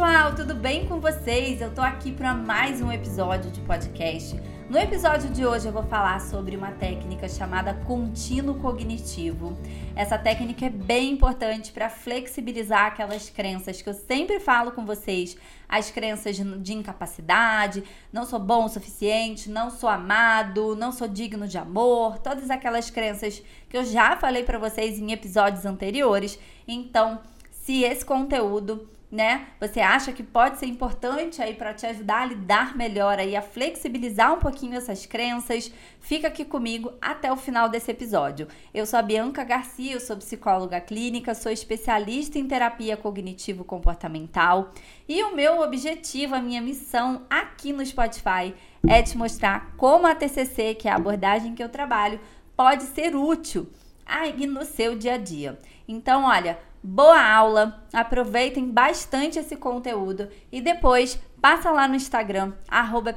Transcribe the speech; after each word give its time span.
pessoal, 0.00 0.34
tudo 0.34 0.54
bem 0.54 0.86
com 0.86 0.98
vocês? 0.98 1.60
Eu 1.60 1.74
tô 1.74 1.82
aqui 1.82 2.10
para 2.10 2.32
mais 2.32 2.80
um 2.80 2.90
episódio 2.90 3.50
de 3.50 3.60
podcast. 3.60 4.34
No 4.70 4.78
episódio 4.78 5.28
de 5.28 5.44
hoje 5.44 5.68
eu 5.68 5.72
vou 5.72 5.82
falar 5.82 6.22
sobre 6.22 6.56
uma 6.56 6.70
técnica 6.70 7.28
chamada 7.28 7.74
contínuo 7.74 8.54
cognitivo. 8.60 9.54
Essa 9.94 10.16
técnica 10.16 10.64
é 10.64 10.70
bem 10.70 11.12
importante 11.12 11.70
para 11.70 11.90
flexibilizar 11.90 12.86
aquelas 12.86 13.28
crenças 13.28 13.82
que 13.82 13.90
eu 13.90 13.92
sempre 13.92 14.40
falo 14.40 14.72
com 14.72 14.86
vocês, 14.86 15.36
as 15.68 15.90
crenças 15.90 16.36
de 16.36 16.72
incapacidade, 16.72 17.84
não 18.10 18.24
sou 18.24 18.38
bom 18.38 18.64
o 18.64 18.70
suficiente, 18.70 19.50
não 19.50 19.70
sou 19.70 19.90
amado, 19.90 20.74
não 20.76 20.92
sou 20.92 21.08
digno 21.08 21.46
de 21.46 21.58
amor, 21.58 22.18
todas 22.20 22.48
aquelas 22.48 22.88
crenças 22.88 23.42
que 23.68 23.76
eu 23.76 23.84
já 23.84 24.16
falei 24.16 24.44
para 24.44 24.58
vocês 24.58 24.98
em 24.98 25.12
episódios 25.12 25.66
anteriores. 25.66 26.38
Então, 26.66 27.20
se 27.50 27.82
esse 27.82 28.02
conteúdo 28.02 28.88
né? 29.10 29.48
Você 29.58 29.80
acha 29.80 30.12
que 30.12 30.22
pode 30.22 30.58
ser 30.58 30.66
importante 30.66 31.42
aí 31.42 31.54
para 31.54 31.74
te 31.74 31.84
ajudar 31.84 32.22
a 32.22 32.26
lidar 32.26 32.76
melhor 32.76 33.18
aí, 33.18 33.34
a 33.34 33.42
flexibilizar 33.42 34.32
um 34.34 34.38
pouquinho 34.38 34.76
essas 34.76 35.04
crenças? 35.04 35.72
Fica 35.98 36.28
aqui 36.28 36.44
comigo 36.44 36.92
até 37.00 37.32
o 37.32 37.36
final 37.36 37.68
desse 37.68 37.90
episódio. 37.90 38.46
Eu 38.72 38.86
sou 38.86 38.98
a 39.00 39.02
Bianca 39.02 39.42
Garcia, 39.42 39.94
eu 39.94 40.00
sou 40.00 40.16
psicóloga 40.16 40.80
clínica, 40.80 41.34
sou 41.34 41.50
especialista 41.50 42.38
em 42.38 42.46
terapia 42.46 42.96
cognitivo 42.96 43.64
comportamental 43.64 44.72
e 45.08 45.22
o 45.24 45.34
meu 45.34 45.60
objetivo, 45.60 46.36
a 46.36 46.40
minha 46.40 46.60
missão 46.60 47.22
aqui 47.28 47.72
no 47.72 47.84
Spotify 47.84 48.54
é 48.86 49.02
te 49.02 49.18
mostrar 49.18 49.74
como 49.76 50.06
a 50.06 50.14
TCC, 50.14 50.74
que 50.74 50.86
é 50.86 50.92
a 50.92 50.96
abordagem 50.96 51.54
que 51.54 51.62
eu 51.62 51.68
trabalho, 51.68 52.20
pode 52.56 52.84
ser 52.84 53.16
útil 53.16 53.68
aí 54.06 54.46
no 54.46 54.64
seu 54.64 54.96
dia 54.96 55.14
a 55.14 55.18
dia. 55.18 55.58
Então, 55.86 56.24
olha, 56.24 56.58
boa 56.82 57.22
aula, 57.22 57.86
aproveitem 57.92 58.70
bastante 58.70 59.38
esse 59.38 59.56
conteúdo 59.56 60.28
e 60.50 60.60
depois 60.60 61.20
passa 61.40 61.70
lá 61.70 61.86
no 61.86 61.94
Instagram, 61.94 62.52
arroba 62.68 63.16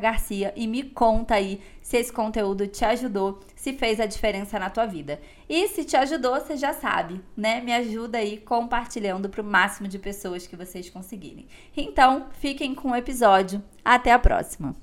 Garcia 0.00 0.52
e 0.56 0.66
me 0.66 0.82
conta 0.82 1.34
aí 1.34 1.60
se 1.82 1.96
esse 1.96 2.12
conteúdo 2.12 2.66
te 2.66 2.84
ajudou, 2.84 3.40
se 3.54 3.72
fez 3.72 4.00
a 4.00 4.06
diferença 4.06 4.58
na 4.58 4.70
tua 4.70 4.86
vida. 4.86 5.20
E 5.48 5.68
se 5.68 5.84
te 5.84 5.96
ajudou, 5.96 6.34
você 6.34 6.56
já 6.56 6.72
sabe, 6.72 7.20
né? 7.36 7.60
Me 7.60 7.72
ajuda 7.72 8.18
aí 8.18 8.38
compartilhando 8.38 9.28
para 9.28 9.42
o 9.42 9.44
máximo 9.44 9.88
de 9.88 9.98
pessoas 9.98 10.46
que 10.46 10.56
vocês 10.56 10.88
conseguirem. 10.88 11.46
Então, 11.76 12.28
fiquem 12.32 12.74
com 12.74 12.90
o 12.90 12.96
episódio. 12.96 13.62
Até 13.84 14.12
a 14.12 14.18
próxima! 14.18 14.74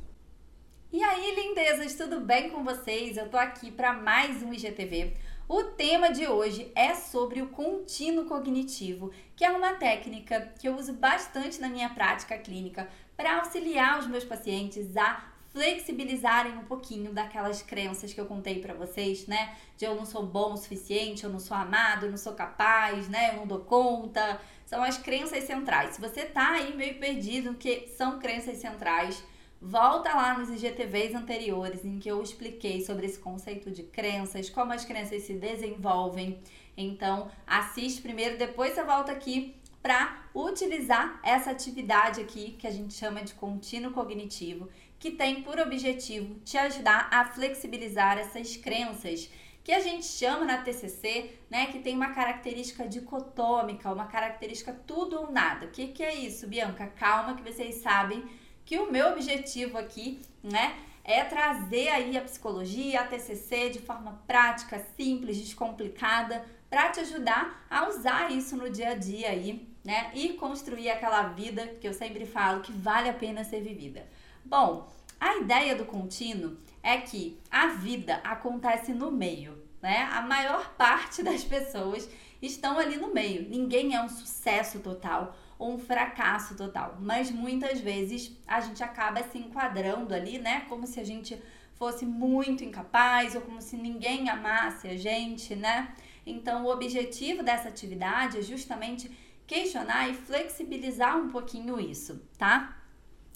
E 0.94 1.02
aí, 1.02 1.36
lindezas, 1.36 1.96
tudo 1.96 2.20
bem 2.20 2.50
com 2.50 2.66
vocês? 2.66 3.16
Eu 3.16 3.30
tô 3.30 3.38
aqui 3.38 3.72
para 3.72 3.94
mais 3.94 4.44
um 4.44 4.54
IGTV 4.54 5.14
o 5.54 5.66
tema 5.66 6.14
de 6.14 6.26
hoje 6.26 6.72
é 6.74 6.96
sobre 6.96 7.42
o 7.42 7.50
contínuo 7.50 8.24
cognitivo, 8.24 9.12
que 9.36 9.44
é 9.44 9.52
uma 9.52 9.74
técnica 9.74 10.50
que 10.58 10.66
eu 10.66 10.78
uso 10.78 10.94
bastante 10.94 11.60
na 11.60 11.68
minha 11.68 11.90
prática 11.90 12.38
clínica 12.38 12.88
para 13.18 13.40
auxiliar 13.40 14.00
os 14.00 14.08
meus 14.08 14.24
pacientes 14.24 14.96
a 14.96 15.30
flexibilizarem 15.50 16.54
um 16.58 16.64
pouquinho 16.64 17.12
daquelas 17.12 17.62
crenças 17.62 18.14
que 18.14 18.22
eu 18.22 18.28
contei 18.28 18.62
para 18.62 18.74
vocês, 18.74 19.28
né? 19.28 19.54
De 19.76 19.84
eu 19.84 19.94
não 19.94 20.06
sou 20.06 20.26
bom 20.26 20.54
o 20.54 20.58
suficiente, 20.58 21.26
eu 21.26 21.30
não 21.30 21.42
sou 21.42 21.58
amado, 21.58 22.06
eu 22.06 22.12
não 22.12 22.18
sou 22.18 22.32
capaz, 22.32 23.10
né? 23.10 23.32
Eu 23.32 23.36
não 23.40 23.46
dou 23.46 23.60
conta. 23.60 24.40
São 24.66 24.82
as 24.82 24.98
crenças 24.98 25.44
centrais. 25.44 25.96
Se 25.96 26.00
você 26.00 26.24
tá 26.24 26.52
aí 26.52 26.74
meio 26.78 26.98
perdido, 26.98 27.56
que 27.56 27.90
são 27.98 28.20
crenças 28.20 28.58
centrais, 28.60 29.22
Volta 29.64 30.12
lá 30.16 30.36
nos 30.40 30.50
IGTVs 30.50 31.14
anteriores 31.14 31.86
em 31.86 32.00
que 32.00 32.10
eu 32.10 32.20
expliquei 32.24 32.84
sobre 32.84 33.06
esse 33.06 33.20
conceito 33.20 33.70
de 33.70 33.84
crenças, 33.84 34.50
como 34.50 34.74
as 34.74 34.84
crenças 34.84 35.22
se 35.22 35.36
desenvolvem. 35.36 36.42
Então, 36.76 37.30
assiste 37.46 38.02
primeiro, 38.02 38.40
depois 38.40 38.74
você 38.74 38.84
volta 38.84 39.12
aqui 39.12 39.56
para 39.80 40.26
utilizar 40.34 41.20
essa 41.24 41.52
atividade 41.52 42.20
aqui 42.20 42.54
que 42.54 42.66
a 42.66 42.72
gente 42.72 42.96
chama 42.96 43.22
de 43.22 43.36
contínuo 43.36 43.92
cognitivo, 43.92 44.68
que 44.98 45.12
tem 45.12 45.44
por 45.44 45.60
objetivo 45.60 46.40
te 46.44 46.58
ajudar 46.58 47.08
a 47.12 47.26
flexibilizar 47.26 48.18
essas 48.18 48.58
crenças 48.58 49.30
que 49.64 49.72
a 49.72 49.80
gente 49.80 50.08
chama 50.08 50.44
na 50.44 50.58
TCC, 50.58 51.36
né, 51.52 51.68
que 51.68 51.78
tem 51.78 51.96
uma 51.96 52.16
característica 52.16 52.88
dicotômica, 52.88 53.94
uma 53.94 54.08
característica 54.08 54.74
tudo 54.88 55.20
ou 55.20 55.32
nada. 55.32 55.68
O 55.68 55.70
que, 55.70 55.90
que 55.90 56.02
é 56.02 56.16
isso, 56.16 56.48
Bianca? 56.48 56.88
Calma 56.88 57.36
que 57.36 57.44
vocês 57.44 57.76
sabem 57.76 58.24
que 58.72 58.80
o 58.80 58.90
meu 58.90 59.10
objetivo 59.10 59.78
aqui, 59.78 60.22
né, 60.42 60.78
é 61.04 61.26
trazer 61.26 61.90
aí 61.90 62.16
a 62.16 62.22
psicologia, 62.22 63.02
a 63.02 63.04
TCC 63.06 63.70
de 63.70 63.80
forma 63.80 64.24
prática, 64.26 64.82
simples, 64.96 65.38
descomplicada, 65.38 66.46
para 66.70 66.90
te 66.90 67.02
ajudar 67.02 67.66
a 67.70 67.90
usar 67.90 68.32
isso 68.32 68.56
no 68.56 68.70
dia 68.70 68.92
a 68.92 68.96
dia 68.96 69.28
aí, 69.28 69.68
né, 69.84 70.10
e 70.14 70.30
construir 70.36 70.90
aquela 70.90 71.24
vida 71.24 71.68
que 71.82 71.86
eu 71.86 71.94
sempre 71.94 72.26
falo 72.26 72.62
que 72.62 72.72
vale 72.72 73.10
a 73.10 73.14
pena 73.14 73.44
ser 73.44 73.60
vivida. 73.60 74.08
Bom, 74.46 74.90
a 75.20 75.36
ideia 75.36 75.76
do 75.76 75.84
contínuo 75.84 76.56
é 76.82 76.96
que 76.96 77.38
a 77.52 77.68
vida 77.68 78.22
acontece 78.24 78.94
no 78.94 79.12
meio, 79.12 79.61
né? 79.82 80.10
A 80.12 80.22
maior 80.22 80.74
parte 80.76 81.24
das 81.24 81.44
pessoas 81.44 82.10
estão 82.42 82.78
ali 82.78 82.98
no 82.98 83.14
meio. 83.14 83.48
Ninguém 83.50 83.96
é 83.96 84.02
um 84.02 84.10
sucesso 84.10 84.80
total 84.80 85.36
ou 85.58 85.74
um 85.74 85.80
fracasso 85.80 86.56
total. 86.56 86.98
Mas 87.00 87.30
muitas 87.30 87.80
vezes 87.80 88.36
a 88.48 88.60
gente 88.62 88.84
acaba 88.84 89.24
se 89.24 89.38
enquadrando 89.38 90.14
ali, 90.14 90.40
né? 90.40 90.66
Como 90.68 90.88
se 90.88 91.00
a 91.00 91.04
gente 91.04 91.42
fosse 91.76 92.06
muito 92.06 92.64
incapaz 92.64 93.36
ou 93.36 93.42
como 93.42 93.62
se 93.62 93.76
ninguém 93.76 94.30
amasse 94.30 94.88
a 94.88 94.96
gente, 94.96 95.56
né? 95.56 95.94
Então, 96.26 96.66
o 96.66 96.72
objetivo 96.72 97.42
dessa 97.42 97.70
atividade 97.70 98.38
é 98.38 98.42
justamente 98.42 99.10
questionar 99.48 100.08
e 100.08 100.14
flexibilizar 100.14 101.18
um 101.18 101.30
pouquinho 101.30 101.80
isso, 101.80 102.22
tá? 102.38 102.78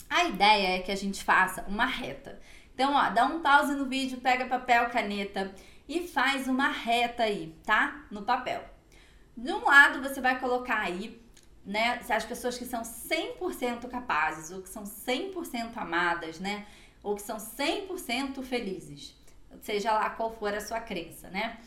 A 0.09 0.25
ideia 0.25 0.77
é 0.77 0.79
que 0.79 0.91
a 0.91 0.95
gente 0.95 1.23
faça 1.23 1.65
uma 1.67 1.85
reta. 1.85 2.39
Então, 2.73 2.93
ó, 2.93 3.09
dá 3.09 3.25
um 3.25 3.41
pause 3.41 3.73
no 3.73 3.85
vídeo, 3.85 4.19
pega 4.19 4.45
papel, 4.45 4.89
caneta 4.89 5.53
e 5.87 6.07
faz 6.07 6.47
uma 6.47 6.69
reta 6.69 7.23
aí, 7.23 7.55
tá? 7.63 8.05
No 8.09 8.23
papel. 8.23 8.63
De 9.35 9.51
um 9.51 9.65
lado, 9.65 10.01
você 10.01 10.21
vai 10.21 10.39
colocar 10.39 10.79
aí 10.79 11.21
né, 11.65 11.99
as 12.09 12.25
pessoas 12.25 12.57
que 12.57 12.65
são 12.65 12.83
100% 12.83 13.87
capazes, 13.89 14.51
ou 14.51 14.61
que 14.61 14.69
são 14.69 14.83
100% 14.83 15.75
amadas, 15.75 16.39
né, 16.39 16.65
ou 17.01 17.15
que 17.15 17.21
são 17.21 17.37
100% 17.37 18.41
felizes, 18.43 19.15
seja 19.61 19.91
lá 19.91 20.09
qual 20.11 20.31
for 20.31 20.53
a 20.53 20.61
sua 20.61 20.79
crença, 20.79 21.29
né? 21.29 21.57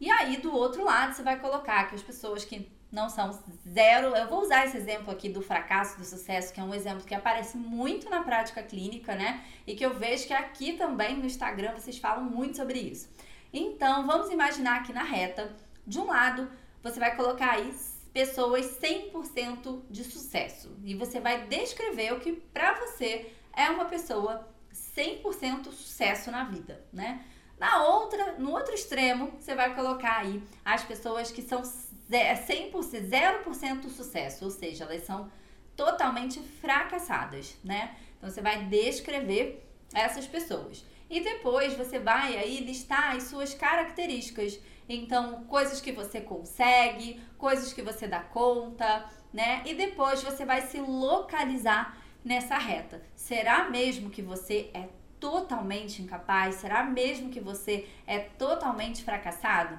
E 0.00 0.10
aí 0.10 0.38
do 0.38 0.54
outro 0.54 0.84
lado 0.84 1.14
você 1.14 1.22
vai 1.22 1.38
colocar 1.38 1.88
que 1.88 1.94
as 1.94 2.02
pessoas 2.02 2.44
que 2.44 2.70
não 2.90 3.08
são 3.08 3.38
zero, 3.68 4.16
eu 4.16 4.28
vou 4.28 4.42
usar 4.42 4.66
esse 4.66 4.76
exemplo 4.76 5.12
aqui 5.12 5.28
do 5.28 5.40
fracasso, 5.40 5.96
do 5.96 6.04
sucesso, 6.04 6.52
que 6.52 6.58
é 6.58 6.62
um 6.62 6.74
exemplo 6.74 7.04
que 7.04 7.14
aparece 7.14 7.56
muito 7.56 8.10
na 8.10 8.22
prática 8.22 8.62
clínica, 8.62 9.14
né? 9.14 9.44
E 9.66 9.76
que 9.76 9.84
eu 9.84 9.94
vejo 9.94 10.26
que 10.26 10.32
aqui 10.32 10.72
também 10.72 11.16
no 11.16 11.24
Instagram 11.24 11.72
vocês 11.72 11.98
falam 11.98 12.24
muito 12.24 12.56
sobre 12.56 12.78
isso. 12.80 13.08
Então, 13.52 14.06
vamos 14.06 14.30
imaginar 14.30 14.80
aqui 14.80 14.92
na 14.92 15.02
reta, 15.02 15.54
de 15.86 15.98
um 15.98 16.06
lado, 16.06 16.50
você 16.82 17.00
vai 17.00 17.16
colocar 17.16 17.52
aí 17.52 17.74
pessoas 18.12 18.78
100% 18.80 19.82
de 19.90 20.04
sucesso. 20.04 20.76
E 20.84 20.94
você 20.94 21.20
vai 21.20 21.46
descrever 21.46 22.12
o 22.12 22.20
que 22.20 22.32
para 22.32 22.74
você 22.74 23.32
é 23.52 23.68
uma 23.70 23.84
pessoa 23.86 24.48
100% 24.72 25.64
sucesso 25.72 26.30
na 26.30 26.44
vida, 26.44 26.84
né? 26.92 27.24
Na 27.58 27.84
outra, 27.84 28.32
no 28.38 28.52
outro 28.52 28.74
extremo, 28.74 29.32
você 29.38 29.54
vai 29.54 29.74
colocar 29.74 30.18
aí 30.18 30.42
as 30.64 30.82
pessoas 30.82 31.30
que 31.30 31.42
são 31.42 31.60
100%, 31.60 32.72
0% 32.72 33.88
sucesso, 33.90 34.44
ou 34.44 34.50
seja, 34.50 34.84
elas 34.84 35.04
são 35.04 35.30
totalmente 35.76 36.40
fracassadas, 36.40 37.56
né? 37.62 37.96
Então 38.16 38.30
você 38.30 38.40
vai 38.40 38.64
descrever 38.64 39.69
essas 39.94 40.26
pessoas. 40.26 40.84
E 41.08 41.20
depois 41.20 41.74
você 41.74 41.98
vai 41.98 42.36
aí 42.36 42.60
listar 42.60 43.16
as 43.16 43.24
suas 43.24 43.52
características 43.52 44.60
então, 44.92 45.44
coisas 45.44 45.80
que 45.80 45.92
você 45.92 46.20
consegue, 46.20 47.22
coisas 47.38 47.72
que 47.72 47.80
você 47.80 48.08
dá 48.08 48.18
conta, 48.18 49.08
né? 49.32 49.62
E 49.64 49.72
depois 49.72 50.20
você 50.20 50.44
vai 50.44 50.62
se 50.62 50.80
localizar 50.80 51.96
nessa 52.24 52.58
reta. 52.58 53.00
Será 53.14 53.70
mesmo 53.70 54.10
que 54.10 54.20
você 54.20 54.68
é 54.74 54.88
totalmente 55.20 56.02
incapaz? 56.02 56.56
Será 56.56 56.82
mesmo 56.82 57.30
que 57.30 57.38
você 57.38 57.86
é 58.04 58.18
totalmente 58.18 59.04
fracassado? 59.04 59.78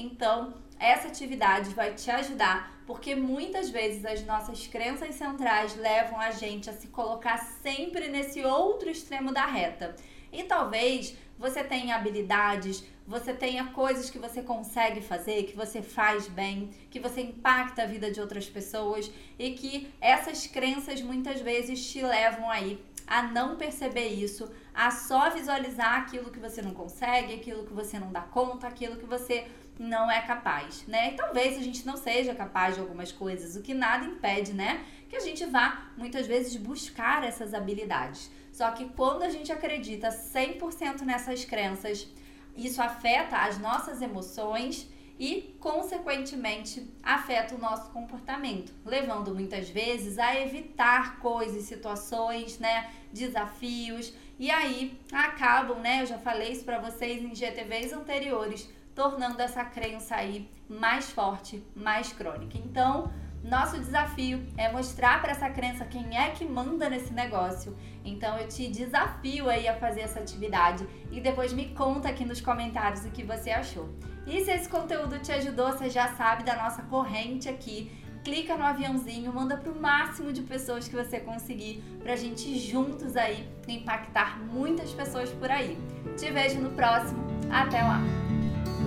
Então, 0.00 0.54
essa 0.78 1.08
atividade 1.08 1.70
vai 1.74 1.92
te 1.92 2.08
ajudar, 2.08 2.80
porque 2.86 3.16
muitas 3.16 3.68
vezes 3.68 4.04
as 4.04 4.24
nossas 4.24 4.64
crenças 4.68 5.16
centrais 5.16 5.74
levam 5.74 6.20
a 6.20 6.30
gente 6.30 6.70
a 6.70 6.72
se 6.72 6.86
colocar 6.86 7.36
sempre 7.36 8.06
nesse 8.06 8.44
outro 8.44 8.88
extremo 8.88 9.32
da 9.32 9.44
reta. 9.44 9.96
E 10.32 10.44
talvez 10.44 11.16
você 11.36 11.64
tenha 11.64 11.96
habilidades, 11.96 12.84
você 13.08 13.34
tenha 13.34 13.64
coisas 13.72 14.08
que 14.08 14.20
você 14.20 14.40
consegue 14.40 15.00
fazer, 15.00 15.42
que 15.44 15.56
você 15.56 15.82
faz 15.82 16.28
bem, 16.28 16.70
que 16.90 17.00
você 17.00 17.20
impacta 17.22 17.82
a 17.82 17.86
vida 17.86 18.08
de 18.08 18.20
outras 18.20 18.48
pessoas 18.48 19.10
e 19.36 19.50
que 19.50 19.92
essas 20.00 20.46
crenças 20.46 21.02
muitas 21.02 21.40
vezes 21.40 21.84
te 21.90 22.02
levam 22.02 22.48
aí 22.48 22.80
a 23.04 23.22
não 23.22 23.56
perceber 23.56 24.08
isso, 24.08 24.48
a 24.74 24.90
só 24.90 25.30
visualizar 25.30 26.02
aquilo 26.02 26.30
que 26.30 26.38
você 26.38 26.60
não 26.60 26.72
consegue, 26.72 27.32
aquilo 27.32 27.64
que 27.64 27.72
você 27.72 27.98
não 27.98 28.12
dá 28.12 28.20
conta, 28.20 28.68
aquilo 28.68 28.96
que 28.96 29.06
você 29.06 29.46
não 29.78 30.10
é 30.10 30.20
capaz, 30.22 30.84
né? 30.86 31.12
E 31.12 31.16
talvez 31.16 31.56
a 31.56 31.62
gente 31.62 31.86
não 31.86 31.96
seja 31.96 32.34
capaz 32.34 32.74
de 32.74 32.80
algumas 32.80 33.12
coisas, 33.12 33.56
o 33.56 33.62
que 33.62 33.72
nada 33.72 34.04
impede, 34.04 34.52
né? 34.52 34.84
Que 35.08 35.16
a 35.16 35.20
gente 35.20 35.44
vá 35.46 35.90
muitas 35.96 36.26
vezes 36.26 36.56
buscar 36.56 37.22
essas 37.22 37.54
habilidades. 37.54 38.30
Só 38.52 38.70
que 38.72 38.86
quando 38.90 39.22
a 39.22 39.28
gente 39.28 39.52
acredita 39.52 40.08
100% 40.08 41.02
nessas 41.02 41.44
crenças, 41.44 42.08
isso 42.56 42.82
afeta 42.82 43.36
as 43.36 43.58
nossas 43.58 44.02
emoções 44.02 44.88
e, 45.18 45.56
consequentemente, 45.58 46.88
afeta 47.02 47.54
o 47.54 47.58
nosso 47.58 47.90
comportamento, 47.90 48.72
levando 48.84 49.34
muitas 49.34 49.68
vezes 49.68 50.18
a 50.18 50.40
evitar 50.40 51.18
coisas, 51.18 51.64
situações, 51.64 52.58
né, 52.58 52.90
desafios, 53.12 54.12
e 54.38 54.50
aí 54.50 54.98
acabam, 55.12 55.78
né, 55.80 56.02
eu 56.02 56.06
já 56.06 56.18
falei 56.18 56.52
isso 56.52 56.64
para 56.64 56.78
vocês 56.78 57.22
em 57.22 57.34
GTVs 57.34 57.92
anteriores, 57.92 58.68
tornando 58.98 59.40
essa 59.40 59.64
crença 59.64 60.16
aí 60.16 60.50
mais 60.68 61.08
forte, 61.08 61.64
mais 61.76 62.12
crônica. 62.12 62.58
Então, 62.58 63.08
nosso 63.44 63.78
desafio 63.78 64.44
é 64.56 64.72
mostrar 64.72 65.22
para 65.22 65.30
essa 65.30 65.48
crença 65.48 65.84
quem 65.84 66.18
é 66.18 66.30
que 66.30 66.44
manda 66.44 66.90
nesse 66.90 67.14
negócio. 67.14 67.76
Então 68.04 68.36
eu 68.36 68.48
te 68.48 68.66
desafio 68.66 69.48
aí 69.48 69.68
a 69.68 69.76
fazer 69.76 70.00
essa 70.00 70.18
atividade 70.18 70.84
e 71.12 71.20
depois 71.20 71.52
me 71.52 71.66
conta 71.66 72.08
aqui 72.08 72.24
nos 72.24 72.40
comentários 72.40 73.04
o 73.04 73.10
que 73.12 73.22
você 73.22 73.52
achou. 73.52 73.88
E 74.26 74.44
se 74.44 74.50
esse 74.50 74.68
conteúdo 74.68 75.20
te 75.20 75.30
ajudou, 75.30 75.70
você 75.70 75.88
já 75.88 76.08
sabe 76.16 76.42
da 76.42 76.56
nossa 76.56 76.82
corrente 76.82 77.48
aqui. 77.48 77.92
Clica 78.24 78.56
no 78.56 78.64
aviãozinho, 78.64 79.32
manda 79.32 79.56
para 79.56 79.70
o 79.70 79.80
máximo 79.80 80.32
de 80.32 80.42
pessoas 80.42 80.88
que 80.88 80.96
você 80.96 81.20
conseguir 81.20 81.84
para 82.02 82.14
a 82.14 82.16
gente 82.16 82.58
juntos 82.58 83.16
aí 83.16 83.48
impactar 83.68 84.40
muitas 84.40 84.90
pessoas 84.90 85.30
por 85.30 85.48
aí. 85.48 85.78
Te 86.16 86.32
vejo 86.32 86.60
no 86.60 86.70
próximo. 86.70 87.24
Até 87.48 87.80
lá! 87.80 88.27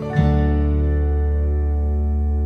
Bye. 0.02 0.31